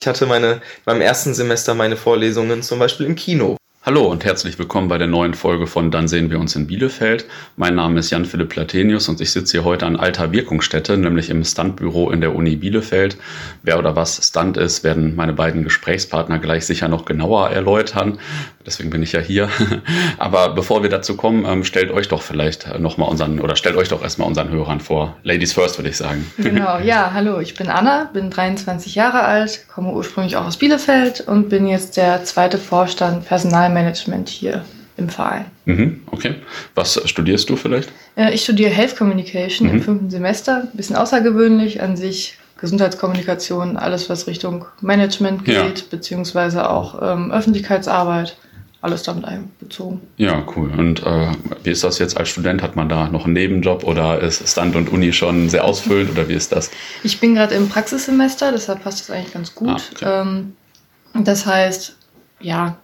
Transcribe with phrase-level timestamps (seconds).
[0.00, 3.57] Ich hatte meine, beim ersten Semester meine Vorlesungen zum Beispiel im Kino.
[3.88, 7.24] Hallo und herzlich willkommen bei der neuen Folge von Dann sehen wir uns in Bielefeld.
[7.56, 11.42] Mein Name ist Jan-Philipp Platenius und ich sitze hier heute an alter Wirkungsstätte, nämlich im
[11.42, 13.16] Standbüro in der Uni Bielefeld.
[13.62, 18.18] Wer oder was Stand ist, werden meine beiden Gesprächspartner gleich sicher noch genauer erläutern.
[18.66, 19.48] Deswegen bin ich ja hier.
[20.18, 23.88] Aber bevor wir dazu kommen, ähm, stellt euch doch vielleicht nochmal unseren, oder stellt euch
[23.88, 25.16] doch erstmal unseren Hörern vor.
[25.22, 26.30] Ladies first, würde ich sagen.
[26.36, 31.22] Genau, ja, hallo, ich bin Anna, bin 23 Jahre alt, komme ursprünglich auch aus Bielefeld
[31.22, 34.64] und bin jetzt der zweite Vorstand Personalmanagement Management hier
[34.96, 35.46] im Verein.
[35.64, 36.34] Mhm, okay.
[36.74, 37.90] Was studierst du vielleicht?
[38.16, 39.74] Äh, ich studiere Health Communication mhm.
[39.74, 40.62] im fünften Semester.
[40.62, 42.36] Ein bisschen außergewöhnlich an sich.
[42.60, 45.84] Gesundheitskommunikation, alles was Richtung Management geht, ja.
[45.90, 48.36] beziehungsweise auch ähm, Öffentlichkeitsarbeit
[48.80, 50.00] alles damit einbezogen.
[50.16, 50.72] Ja, cool.
[50.76, 51.32] Und äh,
[51.62, 52.60] wie ist das jetzt als Student?
[52.60, 56.28] Hat man da noch einen Nebenjob oder ist Stand und Uni schon sehr ausfüllend oder
[56.28, 56.72] wie ist das?
[57.04, 59.68] Ich bin gerade im Praxissemester, deshalb passt das eigentlich ganz gut.
[59.68, 60.04] Ah, okay.
[60.04, 61.96] ähm, das heißt,
[62.40, 62.76] ja,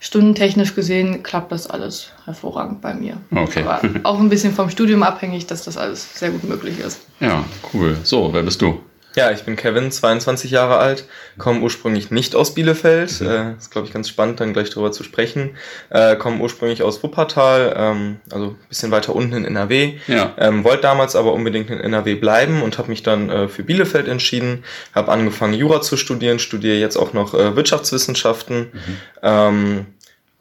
[0.00, 3.16] stundentechnisch gesehen klappt das alles hervorragend bei mir.
[3.30, 3.62] Okay.
[3.62, 7.00] Aber auch ein bisschen vom Studium abhängig, dass das alles sehr gut möglich ist.
[7.20, 7.96] Ja, cool.
[8.02, 8.80] So, wer bist du?
[9.18, 11.04] Ja, ich bin Kevin, 22 Jahre alt,
[11.38, 13.20] komme ursprünglich nicht aus Bielefeld.
[13.20, 13.26] Mhm.
[13.26, 15.56] Äh, ist, glaube ich, ganz spannend, dann gleich darüber zu sprechen.
[15.90, 19.94] Äh, komme ursprünglich aus Wuppertal, ähm, also bisschen weiter unten in NRW.
[20.06, 20.34] Ja.
[20.38, 24.06] Ähm, wollte damals aber unbedingt in NRW bleiben und habe mich dann äh, für Bielefeld
[24.06, 24.62] entschieden.
[24.94, 28.68] Habe angefangen, Jura zu studieren, studiere jetzt auch noch äh, Wirtschaftswissenschaften.
[28.72, 28.96] Mhm.
[29.24, 29.86] Ähm,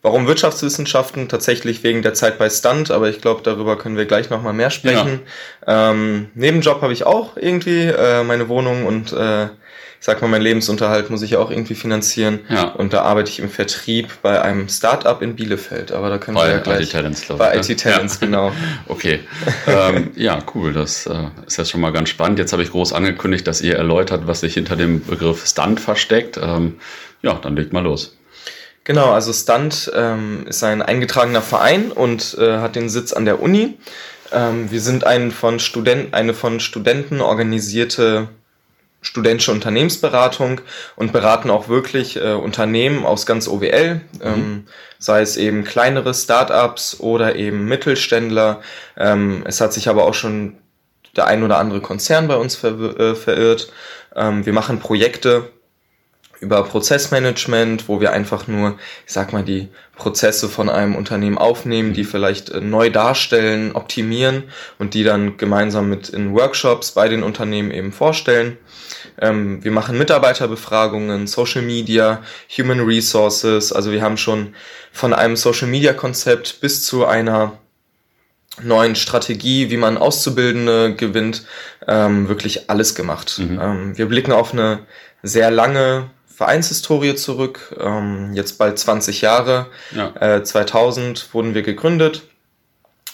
[0.02, 1.28] Warum Wirtschaftswissenschaften?
[1.28, 4.70] Tatsächlich wegen der Zeit bei Stunt, aber ich glaube, darüber können wir gleich nochmal mehr
[4.70, 5.22] sprechen.
[5.66, 5.92] Ja.
[5.92, 9.48] Ähm, Nebenjob habe ich auch irgendwie, äh, meine Wohnung und äh,
[10.00, 12.42] ich sag mal, mein Lebensunterhalt muss ich auch irgendwie finanzieren.
[12.50, 12.66] Ja.
[12.66, 15.92] Und da arbeite ich im Vertrieb bei einem Startup in Bielefeld.
[15.92, 16.84] Aber da können bei wir ja gleich.
[16.84, 17.50] IT Talents, glaube ich.
[17.50, 18.28] Bei IT Talents, ja.
[18.28, 18.52] genau.
[18.88, 19.22] okay.
[19.66, 20.72] ähm, ja, cool.
[20.72, 22.38] Das äh, ist jetzt schon mal ganz spannend.
[22.38, 26.38] Jetzt habe ich groß angekündigt, dass ihr erläutert, was sich hinter dem Begriff Stunt versteckt.
[26.38, 26.76] Ähm,
[27.24, 28.17] ja, dann legt mal los.
[28.88, 33.42] Genau, also Stunt ähm, ist ein eingetragener Verein und äh, hat den Sitz an der
[33.42, 33.78] Uni.
[34.32, 38.30] Ähm, wir sind ein von Student, eine von Studenten organisierte
[39.02, 40.62] studentische Unternehmensberatung
[40.96, 44.22] und beraten auch wirklich äh, Unternehmen aus ganz OWL, mhm.
[44.22, 44.68] ähm,
[45.00, 48.62] sei es eben kleinere Startups oder eben Mittelständler.
[48.96, 50.56] Ähm, es hat sich aber auch schon
[51.18, 53.70] der ein oder andere Konzern bei uns ver äh, verirrt.
[54.16, 55.50] Ähm, wir machen Projekte,
[56.40, 61.94] über Prozessmanagement, wo wir einfach nur, ich sag mal, die Prozesse von einem Unternehmen aufnehmen,
[61.94, 64.44] die vielleicht äh, neu darstellen, optimieren
[64.78, 68.58] und die dann gemeinsam mit in Workshops bei den Unternehmen eben vorstellen.
[69.20, 72.22] Ähm, wir machen Mitarbeiterbefragungen, Social Media,
[72.58, 73.74] Human Resources.
[73.74, 74.54] Also wir haben schon
[74.92, 77.58] von einem Social Media Konzept bis zu einer
[78.62, 81.46] neuen Strategie, wie man Auszubildende gewinnt,
[81.88, 83.40] ähm, wirklich alles gemacht.
[83.40, 83.60] Mhm.
[83.62, 84.80] Ähm, wir blicken auf eine
[85.24, 89.66] sehr lange Vereinshistorie zurück, ähm, jetzt bald 20 Jahre.
[89.96, 90.14] Ja.
[90.20, 92.22] Äh, 2000 wurden wir gegründet,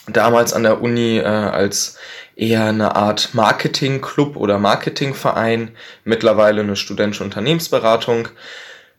[0.06, 1.96] damals an der Uni äh, als
[2.36, 5.70] eher eine Art Marketingclub oder Marketingverein,
[6.04, 8.28] mittlerweile eine studentische Unternehmensberatung.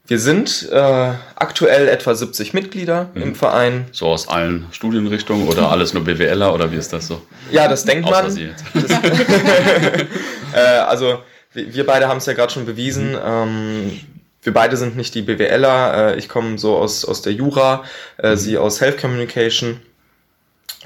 [0.07, 3.21] Wir sind äh, aktuell etwa 70 Mitglieder mhm.
[3.21, 3.85] im Verein.
[3.91, 7.21] So aus allen Studienrichtungen oder alles nur BWLer oder wie ist das so?
[7.51, 8.25] Ja, das denkt man.
[8.35, 8.37] Das,
[10.55, 11.19] äh, also
[11.53, 13.11] wir beide haben es ja gerade schon bewiesen.
[13.11, 13.19] Mhm.
[13.23, 13.99] Ähm,
[14.45, 16.13] wir beide sind nicht die BWLer.
[16.13, 17.83] Äh, ich komme so aus, aus der Jura,
[18.17, 18.37] äh, mhm.
[18.37, 19.81] sie aus Health Communication.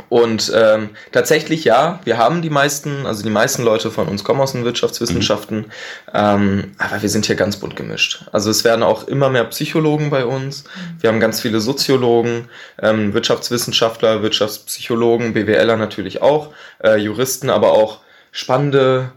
[0.08, 4.40] Und ähm, tatsächlich ja, wir haben die meisten, also die meisten Leute von uns kommen
[4.40, 5.66] aus den Wirtschaftswissenschaften, mhm.
[6.14, 8.24] ähm, aber wir sind hier ganz bunt gemischt.
[8.32, 10.64] Also es werden auch immer mehr Psychologen bei uns.
[11.02, 12.48] Wir haben ganz viele Soziologen,
[12.82, 18.00] ähm, Wirtschaftswissenschaftler, Wirtschaftspsychologen, BWLer natürlich auch, äh, Juristen, aber auch
[18.32, 19.12] spannende,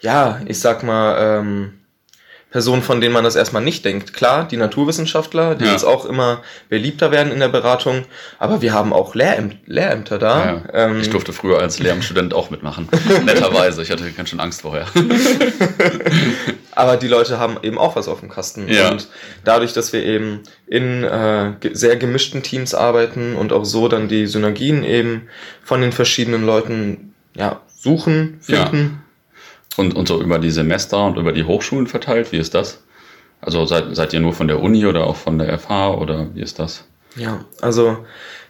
[0.00, 1.75] ja, ich sag mal, ähm,
[2.56, 4.14] Personen, von denen man das erstmal nicht denkt.
[4.14, 5.72] Klar, die Naturwissenschaftler, die ja.
[5.72, 6.40] jetzt auch immer
[6.70, 8.06] beliebter werden in der Beratung,
[8.38, 10.46] aber wir haben auch Lehrämt Lehrämter da.
[10.46, 12.88] Ja, ähm, ich durfte früher als Lehramtsstudent auch mitmachen.
[13.26, 14.86] Netterweise, ich hatte ganz schön Angst vorher.
[16.72, 18.68] aber die Leute haben eben auch was auf dem Kasten.
[18.68, 18.90] Ja.
[18.90, 19.08] Und
[19.44, 24.26] dadurch, dass wir eben in äh, sehr gemischten Teams arbeiten und auch so dann die
[24.26, 25.28] Synergien eben
[25.62, 29.02] von den verschiedenen Leuten ja, suchen, finden.
[29.76, 32.82] Und, und so über die Semester und über die Hochschulen verteilt, wie ist das?
[33.40, 36.40] Also seid, seid ihr nur von der Uni oder auch von der FH oder wie
[36.40, 36.84] ist das?
[37.14, 37.98] Ja, also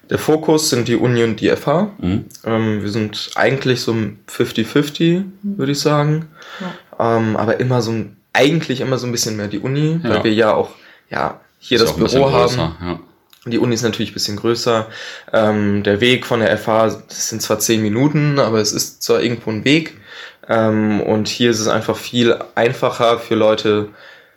[0.09, 1.91] der Fokus sind die Uni und die FH.
[1.99, 2.25] Mhm.
[2.45, 3.93] Ähm, wir sind eigentlich so
[4.29, 6.29] 50-50, würde ich sagen.
[6.61, 7.17] Ja.
[7.17, 7.93] Ähm, aber immer so
[8.33, 10.11] eigentlich immer so ein bisschen mehr die Uni, ja.
[10.11, 10.71] weil wir ja auch
[11.11, 12.57] ja, hier ist das Büro haben.
[12.57, 13.01] Ja.
[13.47, 14.89] Die Uni ist natürlich ein bisschen größer.
[15.33, 19.23] Ähm, der Weg von der FH, das sind zwar zehn Minuten, aber es ist zwar
[19.23, 19.97] irgendwo ein Weg.
[20.49, 23.89] Ähm, und hier ist es einfach viel einfacher für Leute,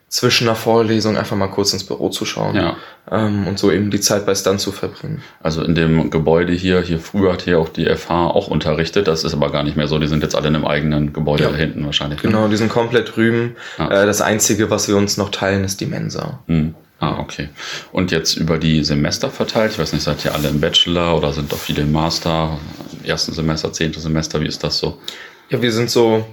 [0.07, 2.77] zwischen einer Vorlesung einfach mal kurz ins Büro zu schauen Ja.
[3.11, 5.21] ähm, und so eben die Zeit bei Stunt zu verbringen.
[5.43, 9.07] Also in dem Gebäude hier, hier früher hat hier auch die FH auch unterrichtet.
[9.07, 9.99] Das ist aber gar nicht mehr so.
[9.99, 11.49] Die sind jetzt alle in einem eigenen Gebäude Ja.
[11.51, 12.23] da hinten wahrscheinlich.
[12.23, 12.29] ne?
[12.31, 13.55] Genau, die sind komplett drüben.
[13.77, 14.01] Ja.
[14.01, 16.39] Äh, das Einzige, was wir uns noch teilen, ist die Mensa.
[16.47, 16.73] Hm.
[16.99, 17.49] Ah, okay.
[17.91, 19.73] Und jetzt über die Semester verteilt.
[19.73, 22.57] Ich weiß nicht, seid ihr alle im Bachelor oder sind doch viele im Master?
[23.03, 24.97] Ersten Semester, zehnte Semester, wie ist das so?
[25.49, 26.25] Ja, wir sind so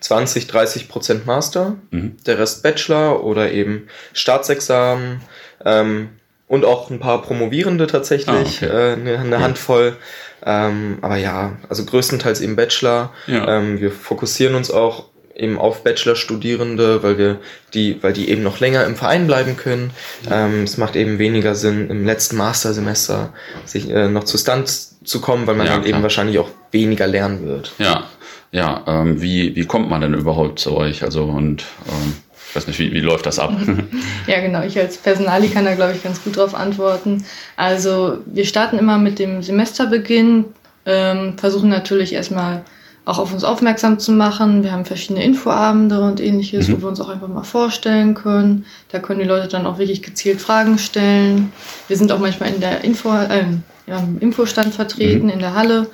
[0.00, 2.16] 20, 30 Prozent Master, Mhm.
[2.26, 5.20] der Rest Bachelor oder eben Staatsexamen
[5.64, 6.10] ähm,
[6.48, 8.66] und auch ein paar Promovierende tatsächlich, Ah, okay.
[8.66, 9.42] äh, eine, eine Cool.
[9.42, 9.96] Handvoll.
[10.44, 13.12] Ähm, aber ja, also größtenteils eben Bachelor.
[13.26, 13.56] Ja.
[13.58, 17.38] Ähm, wir fokussieren uns auch eben auf Bachelorstudierende, weil wir
[17.74, 19.90] die, weil die eben noch länger im Verein bleiben können.
[20.30, 23.32] Ähm, es macht eben weniger Sinn, im letzten Mastersemester
[23.64, 25.94] sich äh, noch zu Stunts zu kommen, weil man Ja, dann klar.
[25.94, 27.72] eben wahrscheinlich auch weniger lernen wird.
[27.78, 28.04] Ja,
[28.52, 28.82] ja.
[28.86, 31.02] Ähm, wie, wie kommt man denn überhaupt zu euch?
[31.02, 32.14] Also und ähm,
[32.48, 33.52] ich weiß nicht, wie, wie läuft das ab?
[34.26, 34.62] Ja, genau.
[34.62, 37.24] Ich als Personali kann da, glaube ich, ganz gut drauf antworten.
[37.56, 40.46] Also wir starten immer mit dem Semesterbeginn,
[40.86, 42.62] ähm, versuchen natürlich erstmal
[43.04, 44.64] auch auf uns aufmerksam zu machen.
[44.64, 46.72] Wir haben verschiedene Infoabende und ähnliches, Mhm.
[46.72, 48.64] wo wir uns auch einfach mal vorstellen können.
[48.90, 51.52] Da können die Leute dann auch wirklich gezielt Fragen stellen.
[51.86, 53.44] Wir sind auch manchmal in der Info, äh,
[53.86, 55.86] ja, im Infostand vertreten, in der Halle.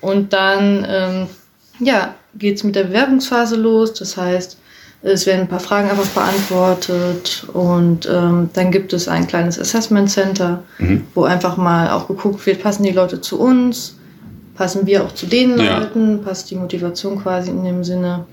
[0.00, 1.26] Und dann ähm,
[1.80, 3.94] ja, geht's mit der Bewerbungsphase los.
[3.94, 4.58] Das heißt,
[5.02, 10.10] es werden ein paar Fragen einfach beantwortet und ähm, dann gibt es ein kleines Assessment
[10.10, 11.04] Center, Mhm.
[11.14, 13.96] wo einfach mal auch geguckt wird, passen die Leute zu uns,
[14.56, 15.78] passen wir auch zu den Ja.
[15.78, 18.26] Leuten, passt die Motivation quasi in dem Sinne.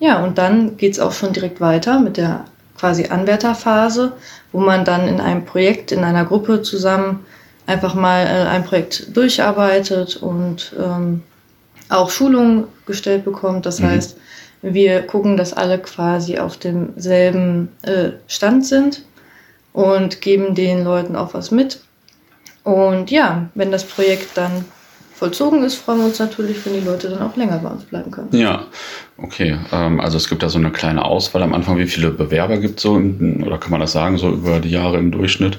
[0.00, 2.44] Ja, und dann geht's auch schon direkt weiter mit der
[2.78, 4.12] quasi Anwärterphase,
[4.50, 7.20] wo man dann in einem Projekt, in einer Gruppe zusammen
[7.66, 11.22] einfach mal äh, ein Projekt durcharbeitet und ähm,
[11.92, 13.66] auch Schulungen gestellt bekommt.
[13.66, 13.86] Das Mhm.
[13.86, 14.16] heißt,
[14.62, 19.02] wir gucken, dass alle quasi auf demselben äh, Stand sind
[19.72, 21.80] und geben den Leuten auch was mit.
[22.64, 24.64] Und ja, wenn das Projekt dann
[25.14, 28.10] vollzogen ist, freuen wir uns natürlich, wenn die Leute dann auch länger bei uns bleiben
[28.10, 28.28] können.
[28.32, 28.66] Ja,
[29.18, 29.56] okay.
[29.72, 31.78] Ähm, also es gibt da so eine kleine Auswahl am Anfang.
[31.78, 34.98] Wie viele Bewerber gibt es so, oder kann man das sagen, so über die Jahre
[34.98, 35.58] im Durchschnitt?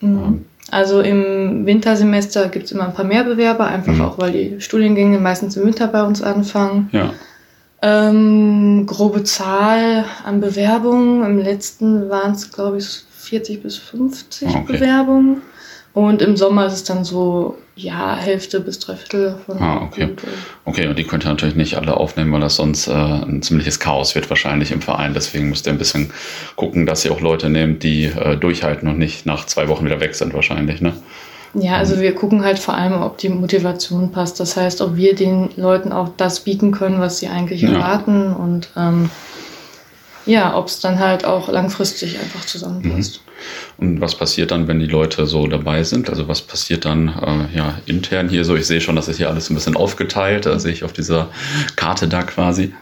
[0.00, 0.44] Mhm.
[0.70, 4.00] Also im Wintersemester gibt es immer ein paar mehr Bewerber, einfach Mhm.
[4.00, 6.88] auch weil die Studiengänge meistens im Winter bei uns anfangen.
[6.92, 7.12] Ja,
[7.82, 11.22] Ähm, grobe Zahl an Bewerbungen.
[11.22, 14.72] Im letzten waren es, glaube ich, 40 bis 50 Ah, okay.
[14.72, 15.42] Bewerbungen.
[15.94, 19.62] Und im Sommer ist es dann so, ja, Hälfte bis Dreiviertel davon.
[19.62, 20.04] Ah, okay.
[20.04, 20.20] Und,
[20.64, 20.88] okay.
[20.88, 24.16] Und die könnt ihr natürlich nicht alle aufnehmen, weil das sonst äh, ein ziemliches Chaos
[24.16, 25.14] wird wahrscheinlich im Verein.
[25.14, 26.10] Deswegen müsst ihr ein bisschen
[26.56, 30.00] gucken, dass ihr auch Leute nehmt, die äh, durchhalten und nicht nach zwei Wochen wieder
[30.00, 30.94] weg sind wahrscheinlich, ne?
[31.56, 34.40] Ja, also wir gucken halt vor allem, ob die Motivation passt.
[34.40, 37.70] Das heißt, ob wir den Leuten auch das bieten können, was sie eigentlich Ja.
[37.70, 39.10] erwarten und ähm,
[40.26, 43.20] ja, ob es dann halt auch langfristig einfach zusammenpasst.
[43.78, 46.08] Und was passiert dann, wenn die Leute so dabei sind?
[46.08, 48.56] Also was passiert dann äh, ja intern hier so?
[48.56, 50.46] Ich sehe schon, das ist hier alles ein bisschen aufgeteilt.
[50.46, 51.28] Da sehe ich auf dieser
[51.76, 52.72] Karte da quasi.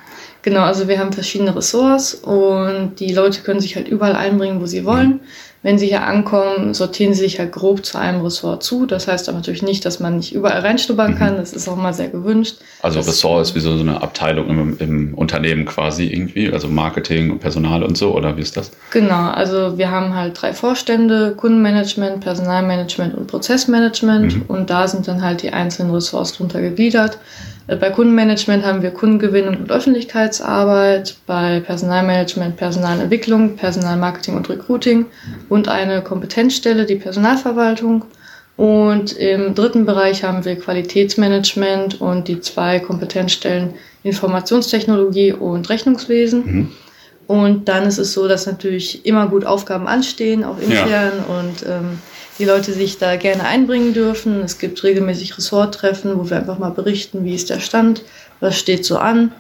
[0.43, 4.67] Genau, also wir haben verschiedene Ressorts und die Leute können sich halt überall einbringen, wo
[4.67, 5.21] sie wollen.
[5.65, 8.85] Wenn sie hier ankommen, sortieren sie sich halt grob zu einem Ressort zu.
[8.85, 11.19] Das heißt aber natürlich nicht, dass man nicht überall reinschnuppern Mhm.
[11.19, 11.37] kann.
[11.37, 12.57] Das ist auch mal sehr gewünscht.
[12.83, 17.31] Also Das- Ressort ist wie so eine Abteilung im, im Unternehmen quasi irgendwie, also Marketing
[17.31, 18.73] und Personal und so, oder wie ist das?
[18.91, 24.43] Genau, also wir haben halt drei Vorstände, Kundenmanagement, Personalmanagement und Prozessmanagement Mhm.
[24.49, 27.19] und da sind dann halt die einzelnen Ressorts drunter gegliedert.
[27.67, 35.07] Äh, Bei Kundenmanagement haben wir Kundengewinnung und Öffentlichkeitsarbeit, bei Personalmanagement Personalentwicklung, Personalmarketing und Recruiting
[35.49, 38.05] und eine Kompetenzstelle, die Personalverwaltung.
[38.57, 46.45] Und im dritten Bereich haben wir Qualitätsmanagement und die zwei Kompetenzstellen Informationstechnologie und Rechnungswesen.
[46.45, 46.73] Mhm.
[47.27, 51.99] Und dann ist es so, dass natürlich immer gut Aufgaben anstehen, auch intern und ähm,
[52.43, 54.41] die Leute sich da gerne einbringen dürfen.
[54.43, 58.03] Es gibt regelmäßig Ressorttreffen, wo wir einfach mal berichten, wie ist der Stand,
[58.41, 59.31] was steht so an.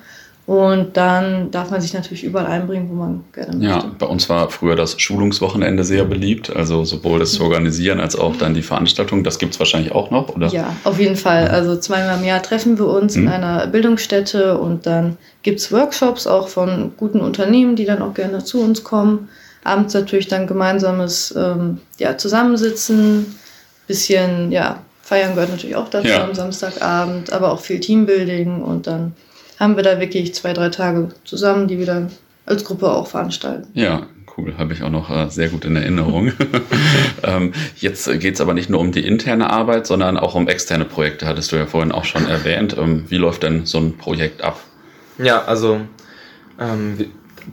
[0.47, 3.91] Und dann darf man sich natürlich überall einbringen, wo man gerne Ja, möchte.
[3.99, 8.37] bei uns war früher das Schulungswochenende sehr beliebt, also sowohl das zu organisieren als auch
[8.37, 9.25] dann die Veranstaltung.
[9.25, 10.47] Das gibt es wahrscheinlich auch noch, oder?
[10.49, 11.49] Ja, auf jeden Fall.
[11.49, 13.23] Also zweimal im Jahr treffen wir uns Mhm.
[13.25, 18.45] in einer Bildungsstätte und dann gibt's Workshops auch von guten Unternehmen, die dann auch gerne
[18.45, 19.29] zu uns kommen.
[19.65, 23.39] Abends natürlich dann gemeinsames ähm, ja, Zusammensitzen,
[23.87, 26.25] bisschen, ja, feiern gehört natürlich auch dazu Ja.
[26.25, 29.15] am Samstagabend, aber auch viel Teambuilding und dann
[29.59, 32.11] haben wir da wirklich zwei, drei Tage zusammen, die wir dann
[32.47, 33.69] als Gruppe auch veranstalten.
[33.75, 36.33] Ja, cool, habe ich auch noch äh, sehr gut in Erinnerung.
[37.23, 40.85] ähm, jetzt geht es aber nicht nur um die interne Arbeit, sondern auch um externe
[40.85, 42.77] Projekte, hattest du ja vorhin auch schon erwähnt.
[42.79, 44.59] Ähm, wie läuft denn so ein Projekt ab?
[45.19, 45.83] Ja, also
[46.59, 46.97] ähm,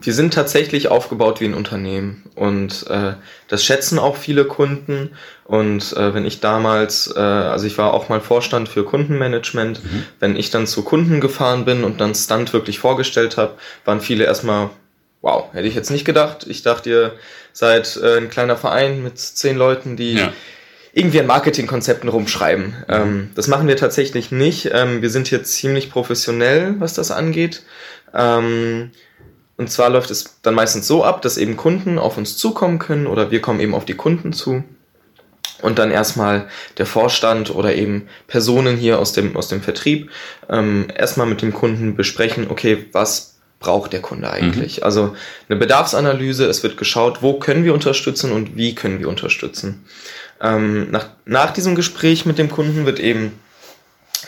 [0.01, 3.13] wir- sind tatsächlich aufgebaut wie ein Unternehmen und äh,
[3.47, 5.11] das schätzen auch viele Kunden.
[5.45, 10.03] Und äh, wenn ich damals, äh, also ich war auch mal Vorstand für Kundenmanagement, mhm.
[10.19, 14.25] wenn ich dann zu Kunden gefahren bin und dann Stunt wirklich vorgestellt habe, waren viele
[14.25, 14.69] erstmal,
[15.21, 16.45] wow, hätte ich jetzt nicht gedacht.
[16.47, 17.13] Ich dachte, ihr
[17.51, 20.33] seid äh, ein kleiner Verein mit zehn Leuten, die ja.
[20.93, 22.65] irgendwie an Marketingkonzepten rumschreiben.
[22.65, 22.73] Mhm.
[22.87, 24.69] Ähm, das machen wir tatsächlich nicht.
[24.71, 27.63] Ähm, wir sind hier ziemlich professionell, was das angeht.
[28.13, 28.91] Ähm,
[29.59, 33.07] und zwar läuft es dann meistens so ab, dass eben Kunden auf uns zukommen können
[33.07, 34.63] oder wir kommen eben auf die Kunden zu
[35.61, 36.47] und dann erstmal
[36.77, 40.11] der Vorstand oder eben Personen hier aus dem, aus dem Vertrieb
[40.49, 44.77] ähm, erstmal mit dem Kunden besprechen, okay, was braucht der Kunde eigentlich?
[44.77, 44.83] Mhm.
[44.83, 45.15] Also
[45.49, 49.83] eine Bedarfsanalyse, es wird geschaut, wo können wir unterstützen und wie können wir unterstützen.
[50.41, 53.33] Ähm, nach, nach diesem Gespräch mit dem Kunden wird eben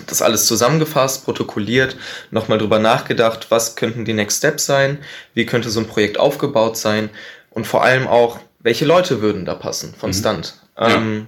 [0.08, 1.98] das alles zusammengefasst, protokolliert,
[2.32, 5.00] nochmal drüber nachgedacht, was könnten die Next Steps sein,
[5.34, 7.10] wie könnte so ein Projekt aufgebaut sein
[7.50, 10.14] und vor allem auch, welche Leute würden da passen von mhm.
[10.14, 10.56] Stunt.
[10.78, 10.96] Ja.
[10.96, 11.28] Ähm,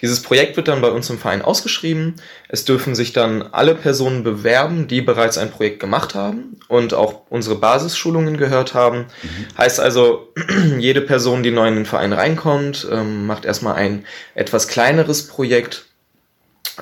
[0.00, 2.14] dieses Projekt wird dann bei uns im Verein ausgeschrieben.
[2.48, 7.22] Es dürfen sich dann alle Personen bewerben, die bereits ein Projekt gemacht haben und auch
[7.28, 9.06] unsere Basisschulungen gehört haben.
[9.22, 9.58] Mhm.
[9.58, 10.32] Heißt also,
[10.78, 15.84] jede Person, die neu in den Verein reinkommt, ähm, macht erstmal ein etwas kleineres Projekt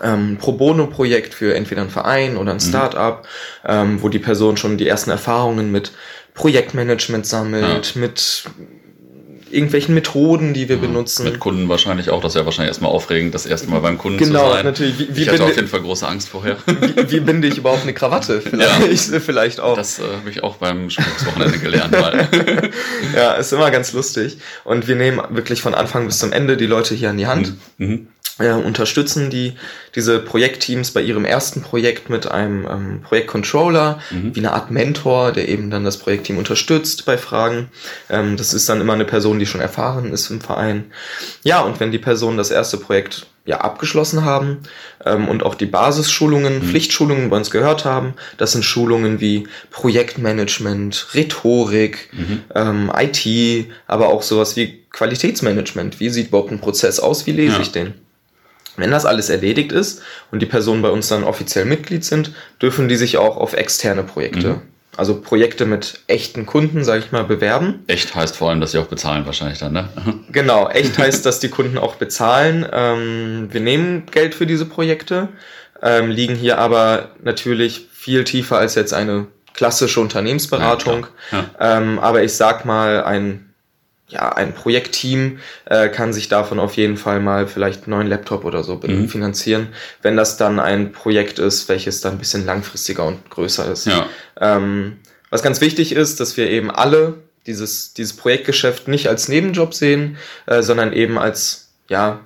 [0.02, 2.68] ähm, Pro Bono-Projekt für entweder einen Verein oder ein mhm.
[2.68, 3.26] Start-up,
[3.64, 3.71] mhm.
[3.71, 5.92] ähm, wo die Person schon die ersten Erfahrungen mit
[6.35, 8.00] Projektmanagement sammelt, ja.
[8.00, 8.45] mit
[9.50, 11.25] irgendwelchen Methoden, die wir ja, benutzen.
[11.25, 12.21] Mit Kunden wahrscheinlich auch.
[12.21, 14.57] Das ist ja wahrscheinlich erstmal aufregend, das erste Mal beim Kunden genau, zu sein.
[14.59, 14.99] Genau, natürlich.
[14.99, 16.57] Wie, wie ich hatte auf jeden Fall große Angst vorher.
[16.66, 18.40] Wie, wie binde ich überhaupt eine Krawatte?
[18.40, 19.76] Vielleicht, ja, vielleicht auch.
[19.76, 21.92] Das äh, habe ich auch beim Schmuckswochenende gelernt.
[21.92, 22.28] Mal.
[23.16, 24.38] ja, ist immer ganz lustig.
[24.64, 27.54] Und wir nehmen wirklich von Anfang bis zum Ende die Leute hier an die Hand.
[27.78, 27.87] Mhm.
[27.87, 29.54] mhm äh, unterstützen die
[29.95, 34.35] diese Projektteams bei ihrem ersten Projekt mit einem ähm, Projektcontroller, mhm.
[34.35, 37.68] wie eine Art Mentor, der eben dann das Projektteam unterstützt bei Fragen.
[38.09, 40.85] Ähm, das ist dann immer eine Person, die schon erfahren ist im Verein.
[41.42, 44.59] Ja, und wenn die Personen das erste Projekt ja abgeschlossen haben
[45.04, 46.68] ähm, und auch die Basisschulungen, mhm.
[46.68, 52.42] Pflichtschulungen bei uns gehört haben, das sind Schulungen wie Projektmanagement, Rhetorik, mhm.
[52.54, 55.99] ähm, IT, aber auch sowas wie Qualitätsmanagement.
[55.99, 57.26] Wie sieht überhaupt ein Prozess aus?
[57.26, 57.62] Wie lese ja.
[57.62, 57.95] ich den?
[58.78, 62.32] Wenn das alles erledigt ist und die Personen bei uns dann offiziell Mitglied sind,
[62.62, 64.62] dürfen die sich auch auf externe Projekte, mhm.
[64.97, 67.80] also Projekte mit echten Kunden, sage ich mal, bewerben.
[67.88, 69.88] Echt heißt vor allem, dass sie auch bezahlen wahrscheinlich dann, ne?
[70.32, 72.66] genau, echt heißt, dass die Kunden auch bezahlen.
[72.73, 75.28] Ähm, wir nehmen Geld für diese Projekte,
[75.82, 81.08] ähm, liegen hier aber natürlich viel tiefer als jetzt eine klassische Unternehmensberatung.
[81.32, 81.78] Ja, ja.
[81.78, 83.47] Ähm, aber ich sag mal, ein
[84.08, 88.44] ja, ein Projektteam äh, kann sich davon auf jeden Fall mal vielleicht einen neuen Laptop
[88.44, 89.08] oder so mhm.
[89.08, 89.68] finanzieren,
[90.02, 93.86] wenn das dann ein Projekt ist, welches dann ein bisschen langfristiger und größer ist.
[93.86, 94.06] Ja.
[94.40, 94.96] Ähm,
[95.30, 97.14] was ganz wichtig ist, dass wir eben alle
[97.46, 102.20] dieses, dieses Projektgeschäft nicht als Nebenjob sehen, äh, sondern eben als ja,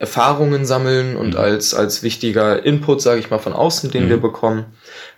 [0.00, 1.40] Erfahrungen sammeln und mhm.
[1.40, 4.08] als, als wichtiger Input, sage ich mal, von außen, den mhm.
[4.08, 4.64] wir bekommen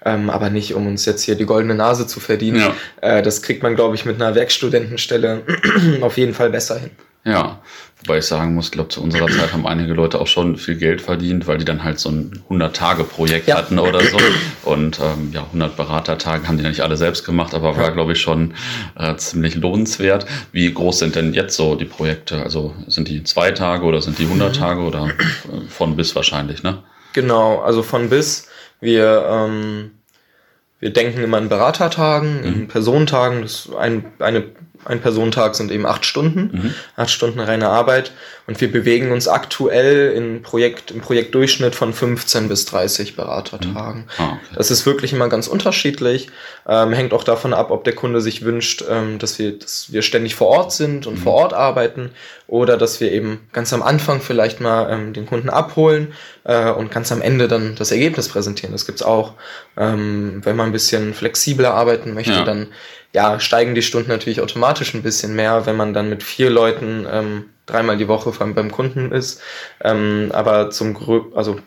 [0.05, 2.61] ähm, aber nicht, um uns jetzt hier die goldene Nase zu verdienen.
[2.61, 2.75] Ja.
[3.01, 5.43] Äh, das kriegt man, glaube ich, mit einer Werkstudentenstelle
[6.01, 6.91] auf jeden Fall besser hin.
[7.25, 7.61] Ja,
[8.01, 10.75] wobei ich sagen muss, ich glaube, zu unserer Zeit haben einige Leute auch schon viel
[10.75, 13.59] Geld verdient, weil die dann halt so ein 100-Tage-Projekt ja.
[13.59, 14.19] hatten oder so.
[14.65, 18.21] Und ähm, ja, 100 Beratertage haben die nicht alle selbst gemacht, aber war, glaube ich,
[18.21, 18.55] schon
[18.97, 20.27] äh, ziemlich lohnenswert.
[20.51, 22.43] Wie groß sind denn jetzt so die Projekte?
[22.43, 24.59] Also sind die zwei Tage oder sind die 100 mhm.
[24.59, 26.83] Tage oder äh, von bis wahrscheinlich, ne?
[27.13, 28.49] Genau, also von bis.
[28.81, 29.93] Wir, ähm,
[30.81, 32.47] wir denken immer in Beratertagen, mhm.
[32.47, 33.43] in Personentagen.
[33.43, 34.45] Das ein, eine
[34.85, 36.75] ein Personentag sind eben acht Stunden, mhm.
[36.97, 38.13] acht Stunden reine Arbeit.
[38.47, 44.03] Und wir bewegen uns aktuell in Projekt, im Projektdurchschnitt von 15 bis 30 Beratertagen.
[44.03, 44.11] Mhm.
[44.19, 44.55] Ah, okay.
[44.57, 46.29] Das ist wirklich immer ganz unterschiedlich.
[46.67, 50.03] Ähm, hängt auch davon ab, ob der Kunde sich wünscht, ähm, dass, wir, dass wir
[50.03, 51.23] ständig vor Ort sind und mhm.
[51.23, 52.11] vor Ort arbeiten
[52.49, 56.13] oder dass wir eben ganz am Anfang vielleicht mal ähm, den Kunden abholen
[56.45, 58.73] äh, und ganz am Ende dann das Ergebnis präsentieren.
[58.73, 59.35] Das gibt's auch.
[59.77, 62.45] Ähm, wenn man ein bisschen flexibler arbeiten möchte, ja.
[62.45, 62.69] dann
[63.13, 67.07] ja, steigen die Stunden natürlich automatisch ein bisschen mehr, wenn man dann mit vier Leuten
[67.11, 69.41] ähm, dreimal die Woche beim, beim Kunden ist.
[69.83, 71.59] Ähm, aber zum Grö also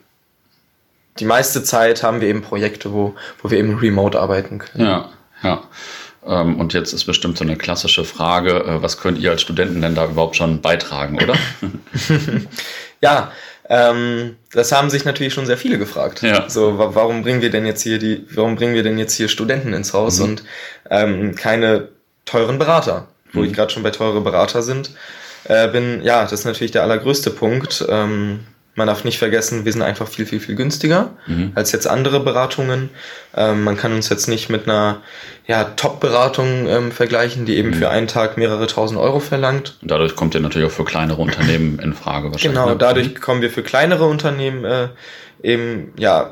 [1.20, 4.86] die meiste Zeit haben wir eben Projekte, wo, wo wir eben remote arbeiten können.
[4.86, 5.10] Ja,
[5.44, 5.64] ja.
[6.26, 9.82] Ähm, und jetzt ist bestimmt so eine klassische Frage, äh, was könnt ihr als Studenten
[9.82, 11.36] denn da überhaupt schon beitragen, oder?
[13.02, 13.32] ja,
[13.70, 16.22] ähm, das haben sich natürlich schon sehr viele gefragt.
[16.22, 16.50] Ja.
[16.50, 19.74] So, warum bringen wir denn jetzt hier die, warum bringen wir denn jetzt hier Studenten
[19.74, 20.26] ins Haus mhm.
[20.26, 20.44] und
[20.90, 21.90] ähm, keine
[22.26, 23.08] teuren Berater?
[23.32, 23.46] Wo mhm.
[23.46, 24.92] ich gerade schon bei teure Berater sind,
[25.46, 27.86] äh, bin, ja, das ist natürlich der allergrößte Punkt.
[27.88, 28.42] Ähm,
[28.76, 31.54] man darf nicht vergessen, wir sind einfach viel, viel, viel günstiger mhm.
[31.56, 32.90] als jetzt andere Beratungen.
[33.34, 35.02] Ähm, man kann uns jetzt nicht mit einer
[35.48, 37.76] ja, Top-Beratung ähm, vergleichen, die eben mhm.
[37.76, 39.78] für einen Tag mehrere tausend Euro verlangt.
[39.82, 42.60] Und dadurch kommt ihr natürlich auch für kleinere Unternehmen in Frage wahrscheinlich.
[42.60, 42.76] Genau, ne?
[42.78, 43.22] dadurch mhm.
[43.22, 44.90] kommen wir für kleinere Unternehmen äh,
[45.42, 46.32] eben, ja,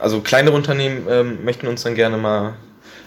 [0.00, 2.54] also kleinere Unternehmen ähm, möchten uns dann gerne mal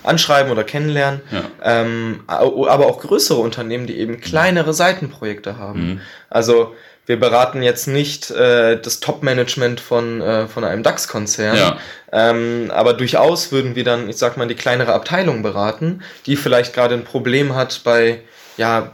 [0.04, 1.22] anschreiben oder kennenlernen.
[1.32, 1.44] Ja.
[1.64, 5.80] Ähm, aber auch größere Unternehmen, die eben kleinere Seitenprojekte haben.
[5.80, 6.02] Mhm.
[6.30, 6.76] Also
[7.06, 11.78] wir beraten jetzt nicht äh, das Top-Management von, äh, von einem DAX-Konzern, ja.
[12.12, 16.74] ähm, aber durchaus würden wir dann, ich sag mal, die kleinere Abteilung beraten, die vielleicht
[16.74, 18.20] gerade ein Problem hat bei
[18.58, 18.92] ja,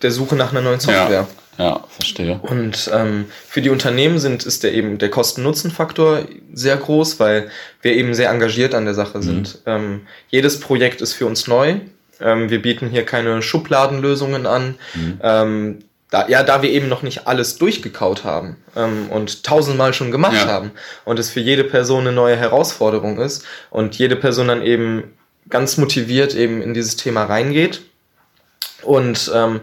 [0.00, 1.10] der Suche nach einer neuen Software.
[1.10, 2.38] Ja, ja verstehe.
[2.42, 6.22] Und ähm, für die Unternehmen sind, ist der eben der Kosten-Nutzen-Faktor
[6.52, 7.50] sehr groß, weil
[7.82, 9.56] wir eben sehr engagiert an der Sache sind.
[9.56, 9.60] Mhm.
[9.66, 11.80] Ähm, jedes Projekt ist für uns neu.
[12.20, 14.76] Ähm, wir bieten hier keine Schubladenlösungen an.
[14.94, 15.20] Mhm.
[15.22, 15.78] Ähm,
[16.10, 20.32] da, ja, da wir eben noch nicht alles durchgekaut haben ähm, und tausendmal schon gemacht
[20.32, 20.46] ja.
[20.46, 20.70] haben
[21.04, 25.14] und es für jede Person eine neue Herausforderung ist und jede Person dann eben
[25.50, 27.82] ganz motiviert eben in dieses Thema reingeht.
[28.82, 29.60] Und ähm,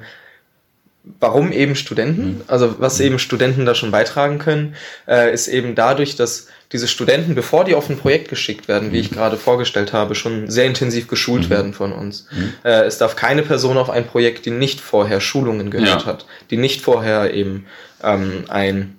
[1.20, 2.38] warum eben Studenten?
[2.38, 2.42] Mhm.
[2.48, 4.76] Also was eben Studenten da schon beitragen können,
[5.08, 9.00] äh, ist eben dadurch, dass diese Studenten, bevor die auf ein Projekt geschickt werden, wie
[9.00, 9.16] ich mhm.
[9.16, 11.50] gerade vorgestellt habe, schon sehr intensiv geschult mhm.
[11.50, 12.28] werden von uns.
[12.32, 12.54] Mhm.
[12.64, 16.06] Äh, es darf keine Person auf ein Projekt, die nicht vorher Schulungen gehört ja.
[16.06, 17.66] hat, die nicht vorher eben
[18.04, 18.96] ähm, ein,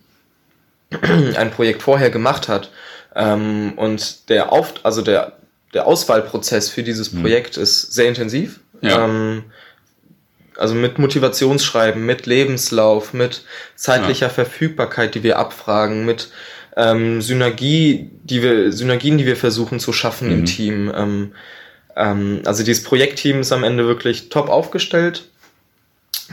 [1.37, 2.71] ein Projekt vorher gemacht hat.
[3.15, 5.33] Ähm, und der auf, also der,
[5.75, 7.23] der Auswahlprozess für dieses mhm.
[7.23, 8.61] Projekt ist sehr intensiv.
[8.81, 9.05] Ja.
[9.05, 9.45] Ähm,
[10.59, 13.45] also mit Motivationsschreiben, mit Lebenslauf, mit
[13.75, 14.33] zeitlicher ja.
[14.33, 16.31] Verfügbarkeit, die wir abfragen, mit
[16.77, 20.35] ähm, Synergie, die wir, Synergien, die wir versuchen zu schaffen mhm.
[20.35, 20.93] im Team.
[20.95, 21.33] Ähm,
[21.97, 25.29] ähm, also dieses Projektteam ist am Ende wirklich top aufgestellt.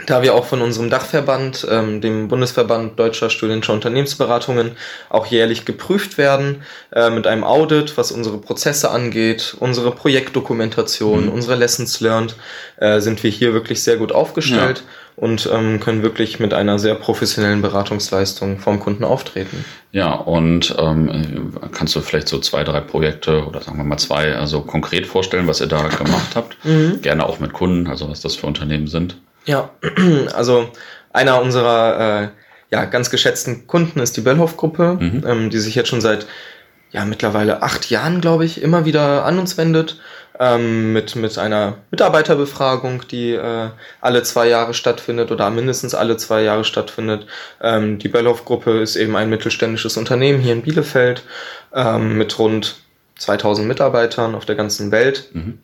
[0.08, 4.72] Da wir auch von unserem Dachverband, ähm, dem Bundesverband Deutscher Studentischer Unternehmensberatungen,
[5.10, 11.32] auch jährlich geprüft werden äh, mit einem Audit, was unsere Prozesse angeht, unsere Projektdokumentation, mhm.
[11.32, 12.36] unsere Lessons learned,
[12.78, 14.80] äh, sind wir hier wirklich sehr gut aufgestellt.
[14.80, 14.84] Ja
[15.16, 19.64] und ähm, können wirklich mit einer sehr professionellen Beratungsleistung vom Kunden auftreten.
[19.92, 24.36] Ja, und ähm, kannst du vielleicht so zwei, drei Projekte oder sagen wir mal zwei,
[24.36, 26.58] also konkret vorstellen, was ihr da gemacht habt?
[26.66, 27.02] Mhm.
[27.02, 29.18] Gerne auch mit Kunden, also was das für Unternehmen sind.
[29.46, 29.70] Ja,
[30.34, 30.70] also
[31.12, 32.28] einer unserer äh,
[32.72, 35.24] ja, ganz geschätzten Kunden ist die Bellhoff-Gruppe, mhm.
[35.28, 36.26] ähm, die sich jetzt schon seit
[36.92, 40.00] ja mittlerweile acht Jahren, glaube ich, immer wieder an uns wendet
[40.40, 43.70] ähm, mit, mit einer Mitarbeiterbefragung, die äh,
[44.02, 47.28] alle zwei Jahre stattfindet oder mindestens alle zwei Jahre stattfindet.
[47.62, 51.24] Ähm, die Bellhoff-Gruppe ist eben ein mittelständisches Unternehmen hier in Bielefeld
[51.74, 52.76] ähm, mit rund
[53.18, 55.30] 2000 Mitarbeitern auf der ganzen Welt.
[55.34, 55.60] Mhm.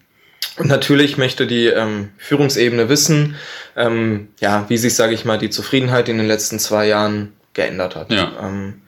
[0.58, 3.36] Und natürlich möchte die ähm, Führungsebene wissen,
[3.78, 7.96] ähm, ja, wie sich, sage ich mal, die Zufriedenheit in den letzten zwei Jahren geändert
[7.96, 8.12] hat.
[8.12, 8.34] Ja.
[8.42, 8.82] Ähm,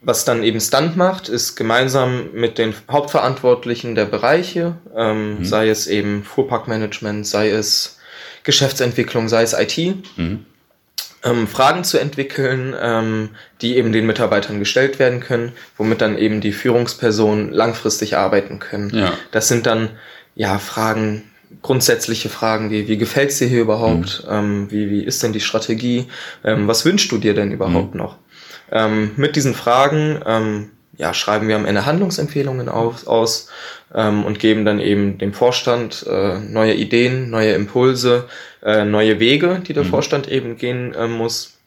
[0.00, 5.44] was dann eben Stunt macht, ist gemeinsam mit den Hauptverantwortlichen der Bereiche, ähm, mhm.
[5.44, 7.98] sei es eben Fuhrparkmanagement, sei es
[8.44, 10.46] Geschäftsentwicklung, sei es IT, mhm.
[11.24, 16.40] ähm, Fragen zu entwickeln, ähm, die eben den Mitarbeitern gestellt werden können, womit dann eben
[16.40, 18.90] die Führungspersonen langfristig arbeiten können.
[18.90, 19.12] Ja.
[19.32, 19.90] Das sind dann
[20.38, 21.24] ja Fragen,
[21.60, 24.24] grundsätzliche Fragen wie, wie gefällt es dir hier überhaupt?
[24.24, 24.32] Mhm.
[24.32, 26.06] Ähm, wie, wie ist denn die Strategie?
[26.44, 28.00] Ähm, was wünschst du dir denn überhaupt mhm.
[28.00, 28.16] noch?
[28.70, 33.48] Ähm, mit diesen Fragen ähm, ja, schreiben wir am Ende Handlungsempfehlungen auf, aus
[33.94, 38.28] ähm, und geben dann eben dem Vorstand äh, neue Ideen, neue Impulse,
[38.62, 39.88] äh, neue Wege, die der mhm.
[39.88, 41.57] Vorstand eben gehen äh, muss,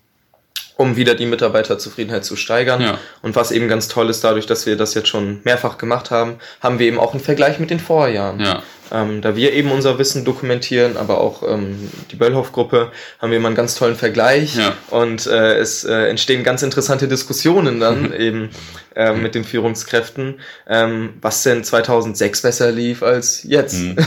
[0.77, 2.81] um wieder die Mitarbeiterzufriedenheit zu steigern.
[2.81, 2.97] Ja.
[3.21, 6.35] Und was eben ganz toll ist, dadurch, dass wir das jetzt schon mehrfach gemacht haben,
[6.61, 8.39] haben wir eben auch einen Vergleich mit den Vorjahren.
[8.39, 8.63] Ja.
[8.91, 13.47] Ähm, da wir eben unser Wissen dokumentieren, aber auch ähm, die Böllhoff-Gruppe, haben wir immer
[13.47, 14.73] einen ganz tollen Vergleich ja.
[14.89, 18.49] und äh, es äh, entstehen ganz interessante Diskussionen dann eben
[18.95, 23.79] äh, mit den Führungskräften, ähm, was denn 2006 besser lief als jetzt.
[23.79, 23.95] Mhm.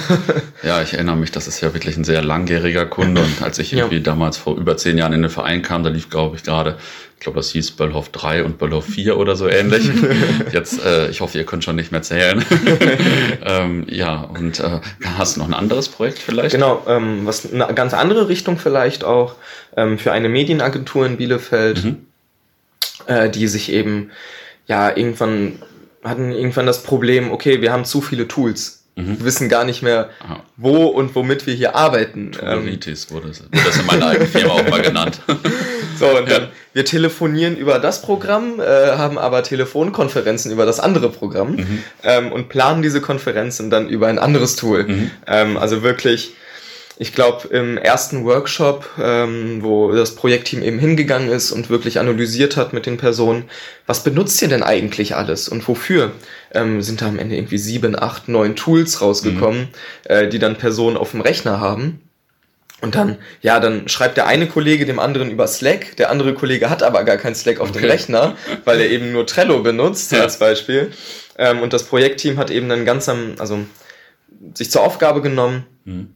[0.63, 3.73] Ja, ich erinnere mich, das ist ja wirklich ein sehr langjähriger Kunde und als ich
[3.73, 4.03] irgendwie ja.
[4.03, 6.79] damals vor über zehn Jahren in den Verein kam, da lief, glaube ich, gerade
[7.25, 9.91] glaube, das hieß Böllhoff 3 und Böllhoff 4 oder so ähnlich.
[10.53, 12.45] Jetzt, äh, ich hoffe, ihr könnt schon nicht mehr zählen.
[13.45, 14.81] ähm, ja, und äh,
[15.19, 16.55] hast du noch ein anderes Projekt vielleicht?
[16.55, 19.35] Genau, ähm, was eine ganz andere Richtung vielleicht auch
[19.77, 22.07] ähm, für eine Medienagentur in Bielefeld, mhm.
[23.07, 24.11] äh, die sich eben
[24.67, 25.59] ja irgendwann
[26.05, 28.85] hatten irgendwann das Problem, okay, wir haben zu viele Tools.
[28.97, 29.19] Mhm.
[29.19, 30.43] Wir wissen gar nicht mehr, Aha.
[30.57, 32.33] wo und womit wir hier arbeiten.
[32.33, 35.21] Tooleritis wurde, wurde das in meiner alten Firma auch mal genannt.
[35.99, 41.11] So, und dann, wir telefonieren über das Programm, äh, haben aber Telefonkonferenzen über das andere
[41.11, 41.83] Programm mhm.
[42.03, 44.85] ähm, und planen diese Konferenzen dann über ein anderes Tool.
[44.85, 45.11] Mhm.
[45.27, 46.35] Ähm, also wirklich
[46.97, 52.57] ich glaube, im ersten Workshop, ähm, wo das Projektteam eben hingegangen ist und wirklich analysiert
[52.57, 53.45] hat mit den Personen,
[53.87, 56.13] was benutzt ihr denn eigentlich alles und wofür?
[56.53, 59.69] Ähm, sind da am Ende irgendwie sieben, acht, neun Tools rausgekommen, mhm.
[60.05, 62.01] äh, die dann Personen auf dem Rechner haben.
[62.85, 66.69] Und dann, ja, dann schreibt der eine Kollege dem anderen über Slack, der andere Kollege
[66.69, 67.81] hat aber gar kein Slack auf okay.
[67.81, 70.21] dem Rechner, weil er eben nur Trello benutzt ja.
[70.21, 70.93] als Beispiel.
[71.39, 73.61] Ähm, und das Projektteam hat eben dann ganz am, also
[74.53, 76.11] sich zur Aufgabe genommen, mhm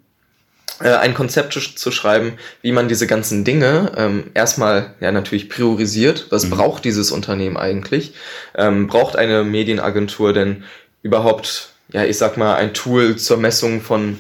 [0.81, 6.27] äh, ein Konzept zu schreiben, wie man diese ganzen Dinge ähm, erstmal ja natürlich priorisiert.
[6.29, 6.51] Was mhm.
[6.51, 8.13] braucht dieses Unternehmen eigentlich?
[8.55, 10.65] Ähm, braucht eine Medienagentur denn
[11.03, 14.19] überhaupt, ja, ich sag mal, ein Tool zur Messung von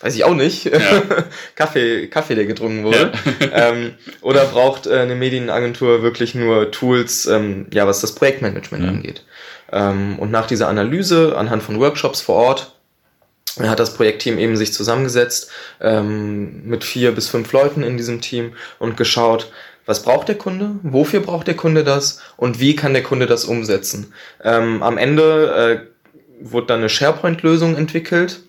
[0.00, 1.02] weiß ich auch nicht, ja.
[1.54, 3.12] Kaffee, Kaffee, der getrunken wurde.
[3.40, 3.48] Ja.
[3.70, 8.90] ähm, oder braucht äh, eine Medienagentur wirklich nur Tools, ähm, ja, was das Projektmanagement ja.
[8.90, 9.24] angeht.
[9.72, 12.72] Ähm, und nach dieser Analyse anhand von Workshops vor Ort
[13.60, 18.54] hat das Projektteam eben sich zusammengesetzt ähm, mit vier bis fünf Leuten in diesem Team
[18.78, 19.52] und geschaut,
[19.86, 23.44] was braucht der Kunde, wofür braucht der Kunde das und wie kann der Kunde das
[23.44, 24.12] umsetzen.
[24.42, 28.40] Ähm, am Ende äh, wurde dann eine SharePoint-Lösung entwickelt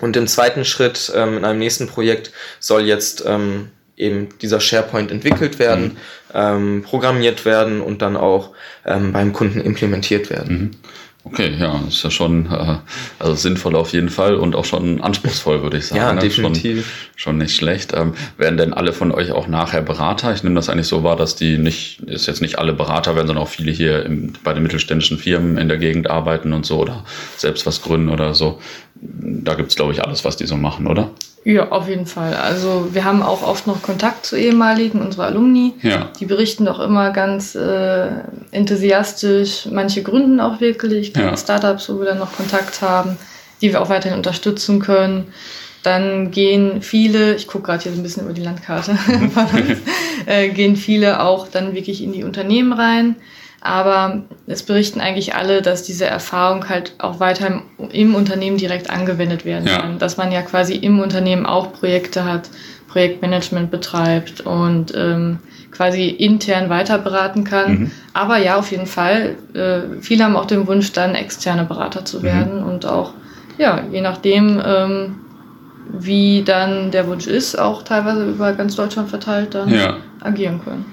[0.00, 5.10] und im zweiten Schritt ähm, in einem nächsten Projekt soll jetzt ähm, eben dieser SharePoint
[5.10, 5.96] entwickelt werden, mhm.
[6.34, 8.50] ähm, programmiert werden und dann auch
[8.84, 10.58] ähm, beim Kunden implementiert werden.
[10.58, 10.70] Mhm.
[11.26, 12.76] Okay, ja, ist ja schon äh,
[13.18, 16.00] also sinnvoll auf jeden Fall und auch schon anspruchsvoll, würde ich sagen.
[16.00, 16.20] Ja, ne?
[16.20, 16.84] definitiv.
[17.16, 17.94] Schon, schon nicht schlecht.
[17.94, 20.34] Ähm, werden denn alle von euch auch nachher Berater?
[20.34, 23.26] Ich nehme das eigentlich so wahr, dass die nicht, ist jetzt nicht alle Berater werden,
[23.26, 26.78] sondern auch viele hier im, bei den mittelständischen Firmen in der Gegend arbeiten und so
[26.78, 27.04] oder
[27.38, 28.60] selbst was gründen oder so.
[29.06, 31.10] Da gibt's glaube ich, alles, was die so machen, oder?
[31.44, 32.34] Ja, auf jeden Fall.
[32.34, 35.74] Also wir haben auch oft noch Kontakt zu ehemaligen, unserer Alumni.
[35.82, 36.10] Ja.
[36.18, 38.08] Die berichten doch immer ganz äh,
[38.50, 39.68] enthusiastisch.
[39.70, 41.36] Manche gründen auch wirklich ja.
[41.36, 43.18] Startups, wo wir dann noch Kontakt haben,
[43.60, 45.26] die wir auch weiterhin unterstützen können.
[45.82, 48.96] Dann gehen viele, ich gucke gerade hier so ein bisschen über die Landkarte,
[50.26, 53.16] äh, gehen viele auch dann wirklich in die Unternehmen rein
[53.64, 58.90] aber es berichten eigentlich alle, dass diese Erfahrung halt auch weiter im, im Unternehmen direkt
[58.90, 59.78] angewendet werden ja.
[59.78, 59.98] kann.
[59.98, 62.50] Dass man ja quasi im Unternehmen auch Projekte hat,
[62.88, 65.38] Projektmanagement betreibt und ähm,
[65.70, 67.72] quasi intern weiter beraten kann.
[67.72, 67.90] Mhm.
[68.12, 69.36] Aber ja, auf jeden Fall.
[69.54, 72.22] Äh, viele haben auch den Wunsch, dann externe Berater zu mhm.
[72.22, 73.14] werden und auch,
[73.56, 75.14] ja, je nachdem, ähm,
[75.90, 79.96] wie dann der Wunsch ist, auch teilweise über ganz Deutschland verteilt dann ja.
[80.20, 80.84] agieren können.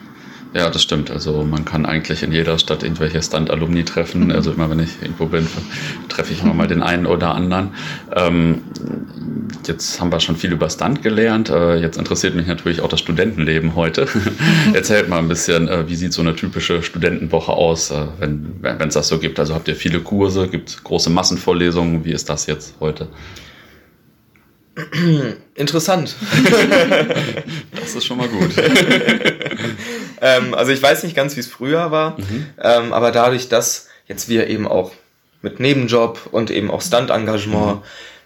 [0.54, 1.10] Ja, das stimmt.
[1.10, 4.34] Also man kann eigentlich in jeder Stadt irgendwelche Stand-Alumni treffen.
[4.34, 5.48] Also immer wenn ich irgendwo bin,
[6.10, 7.70] treffe ich immer mal den einen oder anderen.
[8.14, 8.64] Ähm,
[9.66, 11.50] jetzt haben wir schon viel über Stand gelernt.
[11.50, 14.08] Äh, jetzt interessiert mich natürlich auch das Studentenleben heute.
[14.74, 18.94] Erzählt mal ein bisschen, äh, wie sieht so eine typische Studentenwoche aus, äh, wenn es
[18.96, 19.40] das so gibt.
[19.40, 22.04] Also habt ihr viele Kurse, gibt es große Massenvorlesungen?
[22.04, 23.08] Wie ist das jetzt heute?
[25.56, 26.16] Interessant.
[27.76, 28.52] das ist schon mal gut.
[30.22, 32.48] ähm, also ich weiß nicht ganz, wie es früher war, mhm.
[32.62, 34.92] ähm, aber dadurch, dass jetzt wir eben auch
[35.42, 37.82] mit Nebenjob und eben auch Stunt-Engagement mhm.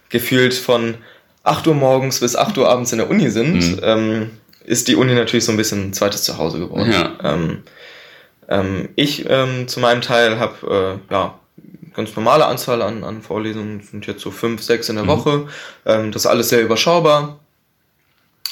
[0.10, 0.96] gefühlt von
[1.44, 3.80] 8 Uhr morgens bis 8 Uhr abends in der Uni sind, mhm.
[3.82, 4.32] ähm,
[4.66, 6.92] ist die Uni natürlich so ein bisschen ein zweites Zuhause geworden.
[6.92, 7.18] Ja.
[7.24, 7.64] Ähm,
[8.48, 11.40] ähm, ich ähm, zu meinem Teil habe äh, ja,
[11.96, 15.10] ganz normale Anzahl an, an Vorlesungen, sind jetzt so fünf, sechs in der mhm.
[15.10, 15.48] Woche.
[15.86, 17.40] Ähm, das ist alles sehr überschaubar.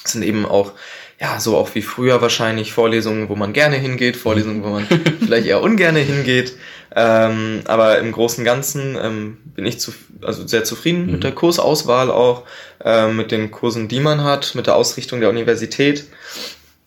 [0.03, 0.73] Das sind eben auch,
[1.19, 4.87] ja, so auch wie früher wahrscheinlich Vorlesungen, wo man gerne hingeht, Vorlesungen, wo man
[5.19, 6.57] vielleicht eher ungerne hingeht.
[6.95, 11.11] Ähm, aber im Großen und Ganzen ähm, bin ich zu, also sehr zufrieden mhm.
[11.13, 12.43] mit der Kursauswahl auch,
[12.83, 16.05] äh, mit den Kursen, die man hat, mit der Ausrichtung der Universität.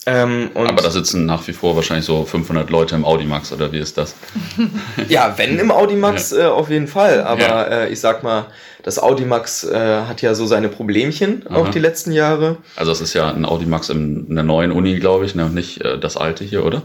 [0.09, 3.79] Ähm, Aber da sitzen nach wie vor wahrscheinlich so 500 Leute im Audimax oder wie
[3.79, 4.15] ist das?
[5.09, 6.39] ja, wenn im Audimax ja.
[6.39, 7.23] äh, auf jeden Fall.
[7.23, 7.63] Aber ja.
[7.65, 8.47] äh, ich sag mal,
[8.87, 11.57] das Audimax äh, hat ja so seine Problemchen Aha.
[11.57, 12.59] auch die letzten Jahre.
[12.77, 15.51] Also es ist ja ein Audimax in, in der neuen Uni, glaube ich, ne?
[15.51, 16.83] nicht äh, das alte hier, oder?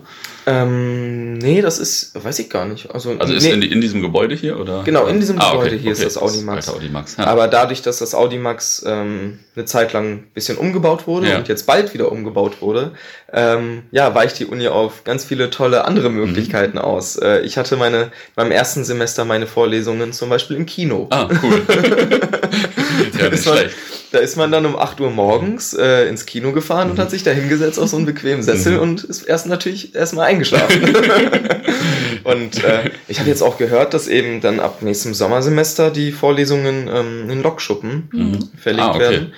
[0.48, 2.92] Ähm, nee, das ist, weiß ich gar nicht.
[2.92, 3.52] Also, also ist nee.
[3.52, 4.82] in, in, diesem Gebäude hier, oder?
[4.84, 6.04] Genau, in diesem ah, Gebäude okay, hier okay.
[6.04, 6.66] ist das Audimax.
[6.66, 7.26] Das Audimax ja.
[7.26, 11.38] Aber dadurch, dass das Audimax ähm, eine Zeit lang ein bisschen umgebaut wurde ja.
[11.38, 12.94] und jetzt bald wieder umgebaut wurde,
[13.32, 16.16] ähm, ja, weicht die Uni auf ganz viele tolle andere mhm.
[16.16, 16.84] Möglichkeiten mhm.
[16.84, 17.18] aus.
[17.18, 21.06] Äh, ich hatte meine, beim ersten Semester meine Vorlesungen zum Beispiel im Kino.
[21.12, 21.62] Ah, cool.
[23.20, 23.76] ja, nicht schlecht.
[24.12, 26.92] Da ist man dann um 8 Uhr morgens äh, ins Kino gefahren mhm.
[26.92, 28.80] und hat sich da hingesetzt auf so einen bequemen Sessel mhm.
[28.80, 30.84] und ist erst natürlich erstmal eingeschlafen.
[32.26, 36.90] und äh, ich habe jetzt auch gehört, dass eben dann ab nächstem Sommersemester die Vorlesungen
[36.94, 38.50] ähm, in Lokschuppen mhm.
[38.58, 39.00] verlegt ah, okay.
[39.00, 39.34] werden.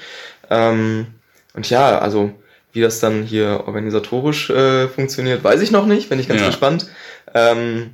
[0.49, 1.07] Ähm,
[1.53, 2.31] und ja, also
[2.71, 6.47] wie das dann hier organisatorisch äh, funktioniert, weiß ich noch nicht, bin ich ganz ja.
[6.47, 6.87] gespannt.
[7.35, 7.91] Ähm,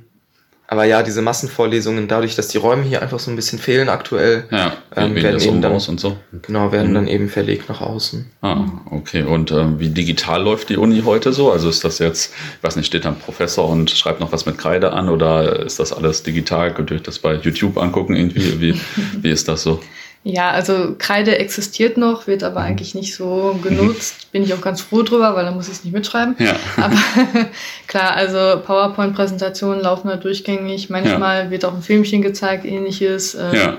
[0.70, 4.44] aber ja, diese Massenvorlesungen, dadurch, dass die Räume hier einfach so ein bisschen fehlen aktuell,
[4.52, 6.16] ja, ähm, werden eben dann, und so.
[6.42, 6.94] Genau, werden mhm.
[6.94, 8.30] dann eben verlegt nach außen.
[8.40, 9.24] Ah, okay.
[9.24, 11.50] Und ähm, wie digital läuft die Uni heute so?
[11.50, 14.46] Also ist das jetzt, ich weiß nicht, steht da ein Professor und schreibt noch was
[14.46, 16.72] mit Kreide an oder ist das alles digital?
[16.72, 18.60] Könnt ihr euch das bei YouTube angucken irgendwie?
[18.60, 18.80] Wie,
[19.22, 19.80] wie ist das so?
[20.22, 22.66] Ja, also Kreide existiert noch, wird aber mhm.
[22.66, 24.30] eigentlich nicht so genutzt.
[24.32, 26.36] Bin ich auch ganz froh drüber, weil dann muss ich es nicht mitschreiben.
[26.38, 26.56] Ja.
[26.76, 26.96] Aber
[27.86, 30.90] klar, also PowerPoint-Präsentationen laufen da durchgängig.
[30.90, 31.50] Manchmal ja.
[31.50, 33.34] wird auch ein Filmchen gezeigt, ähnliches.
[33.34, 33.78] Ähm, ja.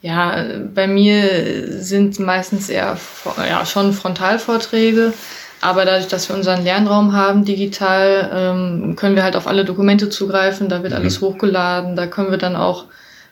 [0.00, 0.44] ja,
[0.74, 2.96] bei mir sind meistens eher
[3.36, 5.12] ja, schon Frontalvorträge.
[5.60, 10.08] Aber dadurch, dass wir unseren Lernraum haben digital, ähm, können wir halt auf alle Dokumente
[10.08, 10.70] zugreifen.
[10.70, 10.98] Da wird mhm.
[10.98, 11.94] alles hochgeladen.
[11.94, 12.86] Da können wir dann auch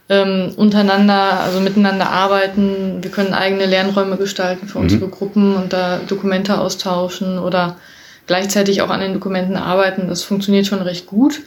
[0.09, 3.03] ähm, untereinander, also miteinander arbeiten.
[3.03, 5.11] Wir können eigene Lernräume gestalten für unsere mhm.
[5.11, 7.77] Gruppen und da Dokumente austauschen oder
[8.27, 10.09] gleichzeitig auch an den Dokumenten arbeiten.
[10.09, 11.41] Das funktioniert schon recht gut.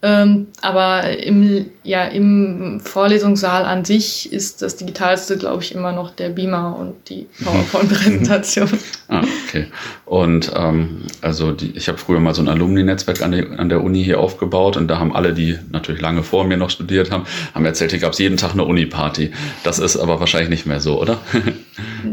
[0.00, 6.14] Ähm, aber im, ja, im Vorlesungssaal an sich ist das Digitalste, glaube ich, immer noch
[6.14, 8.68] der Beamer und die PowerPoint-Präsentation.
[9.08, 9.66] ah, okay.
[10.04, 14.04] Und ähm, also die, ich habe früher mal so ein Alumni-Netzwerk an, an der Uni
[14.04, 17.64] hier aufgebaut und da haben alle, die natürlich lange vor mir noch studiert haben, haben
[17.64, 19.32] erzählt, hier gab es jeden Tag eine Uni-Party.
[19.64, 21.18] Das ist aber wahrscheinlich nicht mehr so, oder?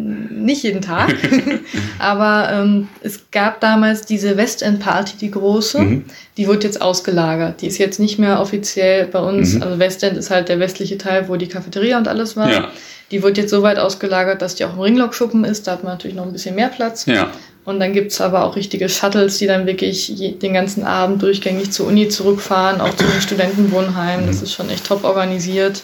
[0.45, 1.13] nicht jeden Tag,
[1.99, 6.05] aber ähm, es gab damals diese Westend-Party, die große, mhm.
[6.37, 7.61] die wird jetzt ausgelagert.
[7.61, 9.55] Die ist jetzt nicht mehr offiziell bei uns.
[9.55, 9.63] Mhm.
[9.63, 12.51] Also Westend ist halt der westliche Teil, wo die Cafeteria und alles war.
[12.51, 12.71] Ja.
[13.11, 15.67] Die wird jetzt so weit ausgelagert, dass die auch im Ringlockschuppen ist.
[15.67, 17.05] Da hat man natürlich noch ein bisschen mehr Platz.
[17.05, 17.31] Ja.
[17.65, 21.87] Und dann gibt's aber auch richtige Shuttles, die dann wirklich den ganzen Abend durchgängig zur
[21.87, 24.27] Uni zurückfahren, auch zu den Studentenwohnheimen.
[24.27, 24.43] Das mhm.
[24.43, 25.83] ist schon echt top organisiert.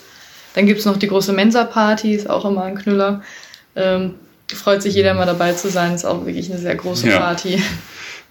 [0.53, 3.21] Dann gibt's noch die große Mensa-Party, ist auch immer ein Knüller.
[3.75, 4.15] Ähm,
[4.55, 5.93] freut sich jeder mal dabei zu sein.
[5.93, 7.19] Ist auch wirklich eine sehr große ja.
[7.19, 7.61] Party.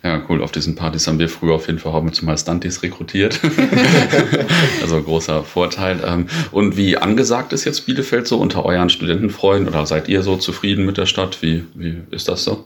[0.03, 0.43] Ja, cool.
[0.43, 3.39] Auf diesen Partys haben wir früher auf jeden Fall auch mit zumal Stunties rekrutiert.
[4.83, 6.01] also großer Vorteil.
[6.05, 10.37] Ähm, und wie angesagt ist jetzt Bielefeld so unter euren Studentenfreunden oder seid ihr so
[10.37, 11.43] zufrieden mit der Stadt?
[11.43, 12.65] Wie, wie ist das so?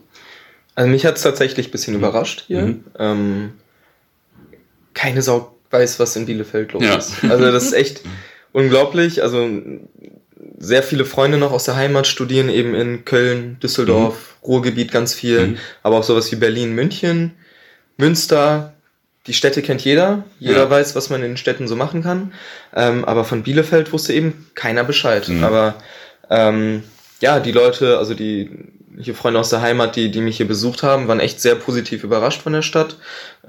[0.76, 2.00] Also mich hat es tatsächlich ein bisschen mhm.
[2.00, 2.62] überrascht hier.
[2.62, 2.84] Mhm.
[2.98, 3.52] Ähm,
[4.92, 6.94] keine Sau weiß, was in Bielefeld los ja.
[6.94, 7.24] ist.
[7.24, 8.02] Also das ist echt
[8.52, 9.24] unglaublich.
[9.24, 9.48] Also
[10.56, 14.46] sehr viele Freunde noch aus der Heimat studieren eben in Köln, Düsseldorf, mhm.
[14.46, 15.58] Ruhrgebiet ganz viel, mhm.
[15.82, 17.32] aber auch sowas wie Berlin, München,
[17.96, 18.74] Münster.
[19.26, 20.70] Die Städte kennt jeder, jeder ja.
[20.70, 22.34] weiß, was man in den Städten so machen kann.
[22.74, 25.28] Ähm, aber von Bielefeld wusste eben keiner Bescheid.
[25.28, 25.42] Mhm.
[25.42, 25.76] Aber
[26.28, 26.82] ähm,
[27.20, 28.50] ja, die Leute, also die
[28.98, 32.04] hier Freunde aus der Heimat, die, die mich hier besucht haben, waren echt sehr positiv
[32.04, 32.96] überrascht von der Stadt,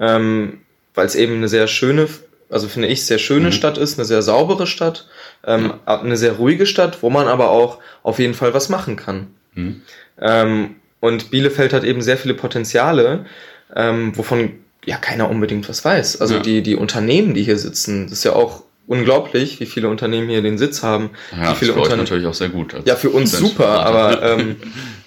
[0.00, 0.60] ähm,
[0.94, 2.08] weil es eben eine sehr schöne
[2.50, 3.52] also finde ich, sehr schöne mhm.
[3.52, 5.06] Stadt ist, eine sehr saubere Stadt,
[5.44, 9.28] ähm, eine sehr ruhige Stadt, wo man aber auch auf jeden Fall was machen kann.
[9.54, 9.82] Mhm.
[10.20, 13.26] Ähm, und Bielefeld hat eben sehr viele Potenziale,
[13.74, 14.52] ähm, wovon
[14.84, 16.20] ja keiner unbedingt was weiß.
[16.20, 16.40] Also ja.
[16.40, 20.42] die, die Unternehmen, die hier sitzen, das ist ja auch unglaublich, wie viele Unternehmen hier
[20.42, 21.10] den Sitz haben.
[21.32, 22.74] Ja, wie viele für Unternehmen natürlich auch sehr gut.
[22.84, 24.56] Ja, für uns super, aber ähm,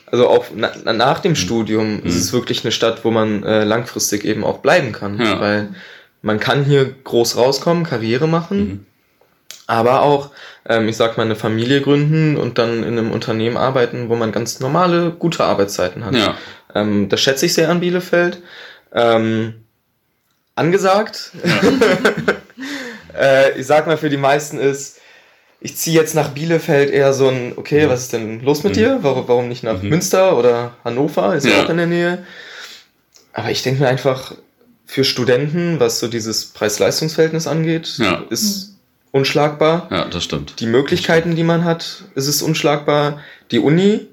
[0.06, 1.36] also auch na, nach dem mhm.
[1.36, 2.06] Studium mhm.
[2.06, 5.40] ist es wirklich eine Stadt, wo man äh, langfristig eben auch bleiben kann, ja.
[5.40, 5.70] weil
[6.22, 8.86] man kann hier groß rauskommen, Karriere machen, mhm.
[9.68, 10.32] Aber auch,
[10.68, 14.32] ähm, ich sag mal, eine Familie gründen und dann in einem Unternehmen arbeiten, wo man
[14.32, 16.16] ganz normale, gute Arbeitszeiten hat.
[16.16, 16.36] Ja.
[16.74, 18.42] Ähm, das schätze ich sehr an Bielefeld.
[18.94, 19.66] Ähm,
[20.56, 21.32] angesagt.
[21.44, 21.62] Ja.
[23.20, 25.00] äh, ich sag mal, für die meisten ist,
[25.62, 27.90] ich ziehe jetzt nach Bielefeld eher so ein, okay, mhm.
[27.90, 28.78] was ist denn los mit mhm.
[28.78, 29.00] dir?
[29.02, 29.90] Warum, warum nicht nach mhm.
[29.90, 31.36] Münster oder Hannover?
[31.36, 32.26] Ist ja auch in der Nähe.
[33.34, 34.34] Aber ich denke mir einfach,
[34.86, 38.24] für Studenten, was so dieses Preis-Leistungs-Verhältnis angeht, ja.
[38.32, 38.69] ist
[39.12, 39.88] unschlagbar.
[39.92, 40.60] Ja, das stimmt.
[40.60, 43.22] Die Möglichkeiten, die man hat, ist es unschlagbar.
[43.52, 44.08] Die Uni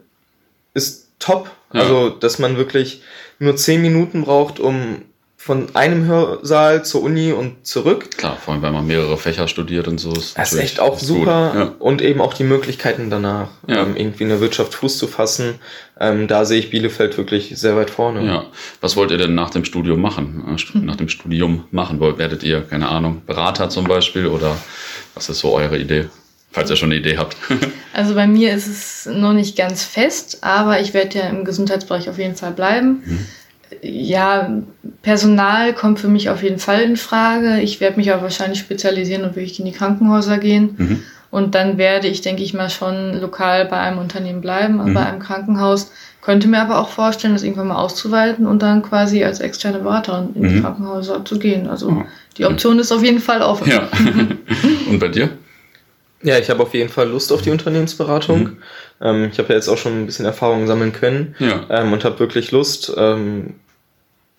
[0.74, 1.50] ist top.
[1.72, 1.80] Ja.
[1.80, 3.02] Also, dass man wirklich
[3.38, 5.02] nur zehn Minuten braucht, um
[5.46, 8.10] von einem Hörsaal zur Uni und zurück.
[8.16, 10.12] Klar, vor allem, wenn man mehrere Fächer studiert und so.
[10.12, 11.52] Ist das ist echt auch super.
[11.54, 11.72] Ja.
[11.78, 13.82] Und eben auch die Möglichkeiten danach, ja.
[13.82, 15.60] ähm, irgendwie in der Wirtschaft Fuß zu fassen.
[16.00, 18.26] Ähm, da sehe ich Bielefeld wirklich sehr weit vorne.
[18.26, 18.46] Ja.
[18.80, 20.58] Was wollt ihr denn nach dem Studium machen?
[20.74, 22.00] Äh, nach dem Studium machen?
[22.00, 24.56] Werdet ihr, keine Ahnung, Berater zum Beispiel oder
[25.14, 26.06] was ist so eure Idee?
[26.50, 27.36] Falls ihr schon eine Idee habt.
[27.92, 32.10] also bei mir ist es noch nicht ganz fest, aber ich werde ja im Gesundheitsbereich
[32.10, 33.04] auf jeden Fall bleiben.
[33.06, 33.26] Mhm
[33.82, 34.62] ja,
[35.02, 37.60] Personal kommt für mich auf jeden Fall in Frage.
[37.60, 40.74] Ich werde mich aber wahrscheinlich spezialisieren und wirklich in die Krankenhäuser gehen.
[40.76, 41.02] Mhm.
[41.30, 44.94] Und dann werde ich, denke ich mal, schon lokal bei einem Unternehmen bleiben, mhm.
[44.94, 45.90] bei einem Krankenhaus.
[46.22, 50.30] Könnte mir aber auch vorstellen, das irgendwann mal auszuweiten und dann quasi als externe Beraterin
[50.34, 50.48] in mhm.
[50.48, 51.68] die Krankenhäuser zu gehen.
[51.68, 52.04] Also oh.
[52.36, 53.70] die Option ist auf jeden Fall offen.
[53.70, 53.88] Ja.
[54.90, 55.30] und bei dir?
[56.22, 58.40] Ja, ich habe auf jeden Fall Lust auf die Unternehmensberatung.
[58.40, 58.62] Mhm.
[59.00, 61.66] Ähm, ich habe ja jetzt auch schon ein bisschen Erfahrung sammeln können ja.
[61.70, 62.92] ähm, und habe wirklich Lust.
[62.96, 63.54] Ähm,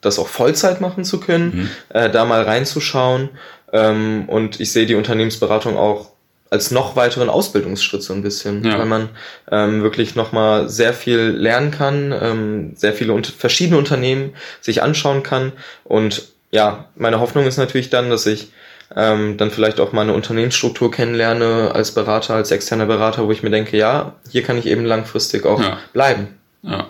[0.02, 1.70] das auch Vollzeit machen zu können, mhm.
[1.90, 3.30] äh, da mal reinzuschauen.
[3.74, 6.12] Ähm, und ich sehe die Unternehmensberatung auch
[6.50, 8.80] als noch weiteren Ausbildungsschritt so ein bisschen, ja.
[8.80, 9.10] weil man
[9.52, 15.24] ähm, wirklich nochmal sehr viel lernen kann, ähm, sehr viele und verschiedene Unternehmen sich anschauen
[15.24, 15.52] kann.
[15.84, 18.52] Und ja, meine Hoffnung ist natürlich dann, dass ich
[18.96, 23.44] ähm, dann vielleicht auch mal eine Unternehmensstruktur kennenlerne als Berater, als externer Berater, wo ich
[23.44, 25.78] mir denke, ja, hier kann ich eben langfristig auch ja.
[25.94, 26.28] bleiben.
[26.64, 26.88] Ja.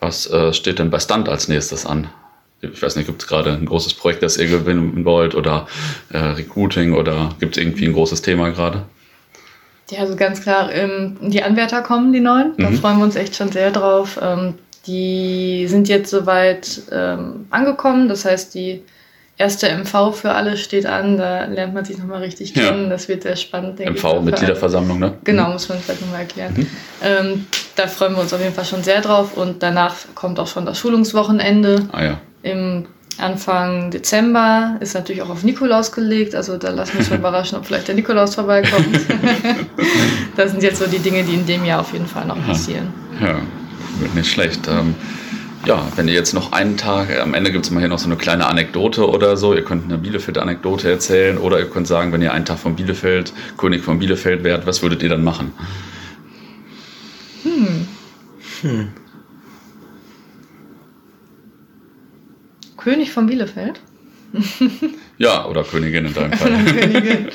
[0.00, 2.08] Was äh, steht denn bei Stunt als nächstes an?
[2.62, 5.66] ich weiß nicht, gibt es gerade ein großes Projekt, das ihr gewinnen wollt oder
[6.12, 8.84] äh, Recruiting oder gibt es irgendwie ein großes Thema gerade?
[9.90, 12.54] Ja, also ganz klar, ähm, die Anwärter kommen, die neuen.
[12.56, 12.76] Da mhm.
[12.76, 14.18] freuen wir uns echt schon sehr drauf.
[14.22, 14.54] Ähm,
[14.86, 18.08] die sind jetzt soweit ähm, angekommen.
[18.08, 18.82] Das heißt, die
[19.36, 21.16] erste MV für alle steht an.
[21.16, 22.84] Da lernt man sich nochmal richtig kennen.
[22.84, 22.90] Ja.
[22.90, 23.80] Das wird sehr spannend.
[23.80, 25.14] MV, Mitgliederversammlung, ne?
[25.24, 26.54] Genau, muss man vielleicht nochmal erklären.
[26.56, 26.66] Mhm.
[27.02, 29.36] Ähm, da freuen wir uns auf jeden Fall schon sehr drauf.
[29.36, 31.88] Und danach kommt auch schon das Schulungswochenende.
[31.92, 32.86] Ah ja im
[33.18, 37.66] Anfang Dezember ist natürlich auch auf Nikolaus gelegt, also da lassen wir uns überraschen, ob
[37.66, 39.00] vielleicht der Nikolaus vorbeikommt.
[40.36, 42.92] das sind jetzt so die Dinge, die in dem Jahr auf jeden Fall noch passieren.
[43.20, 43.36] Ja,
[44.00, 44.66] wird nicht schlecht.
[44.68, 44.94] Ähm,
[45.64, 48.06] ja, wenn ihr jetzt noch einen Tag, am Ende gibt es mal hier noch so
[48.06, 52.22] eine kleine Anekdote oder so, ihr könnt eine Bielefeld-Anekdote erzählen oder ihr könnt sagen, wenn
[52.22, 55.52] ihr einen Tag von Bielefeld, König von Bielefeld wärt, was würdet ihr dann machen?
[57.44, 57.88] Hm.
[58.62, 58.88] Hm.
[62.76, 63.80] König von Bielefeld?
[65.18, 66.50] ja, oder Königin in deinem Fall.
[66.64, 67.28] Königin.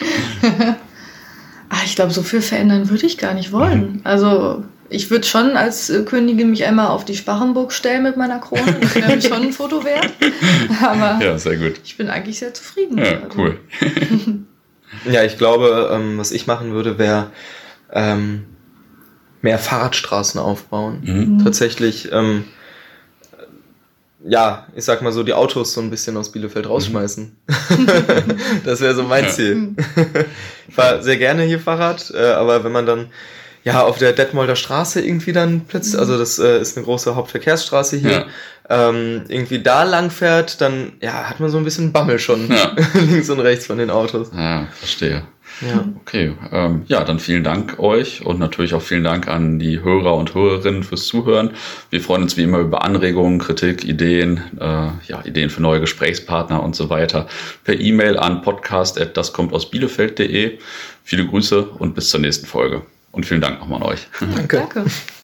[1.69, 3.93] Ach, ich glaube, so viel verändern würde ich gar nicht wollen.
[3.93, 4.01] Mhm.
[4.03, 8.39] Also ich würde schon als äh, Königin mich einmal auf die Sparrenburg stellen mit meiner
[8.39, 8.77] Krone.
[8.81, 10.13] Das wäre schon ein Foto wert.
[10.83, 11.81] Aber ja, sehr gut.
[11.83, 12.97] ich bin eigentlich sehr zufrieden.
[12.97, 13.37] Ja, also.
[13.37, 13.59] cool.
[15.11, 17.31] ja, ich glaube, ähm, was ich machen würde, wäre
[17.91, 18.45] ähm,
[19.41, 21.01] mehr Fahrradstraßen aufbauen.
[21.03, 21.43] Mhm.
[21.43, 22.11] Tatsächlich.
[22.11, 22.45] Ähm,
[24.23, 26.71] ja, ich sag mal so, die Autos so ein bisschen aus Bielefeld mhm.
[26.71, 27.37] rausschmeißen.
[28.65, 29.75] das wäre so mein Ziel.
[30.67, 33.07] ich fahre sehr gerne hier Fahrrad, äh, aber wenn man dann
[33.67, 35.99] ja auf der Detmolder Straße irgendwie dann plötzlich, mhm.
[35.99, 38.25] also das äh, ist eine große Hauptverkehrsstraße hier,
[38.69, 38.89] ja.
[38.89, 42.75] ähm, irgendwie da lang fährt, dann ja, hat man so ein bisschen Bammel schon ja.
[42.93, 44.31] links und rechts von den Autos.
[44.33, 45.23] Ja, verstehe.
[45.61, 45.85] Ja.
[46.01, 50.15] Okay, ähm, ja, dann vielen Dank euch und natürlich auch vielen Dank an die Hörer
[50.15, 51.51] und Hörerinnen fürs Zuhören.
[51.89, 56.61] Wir freuen uns wie immer über Anregungen, Kritik, Ideen, äh, ja, Ideen für neue Gesprächspartner
[56.61, 57.27] und so weiter
[57.63, 60.59] per E-Mail an podcast@daskommt aus Bielefeld.de.
[61.03, 62.83] Viele Grüße und bis zur nächsten Folge.
[63.11, 64.07] Und vielen Dank nochmal an euch.
[64.19, 64.57] Danke.
[64.57, 64.85] Danke.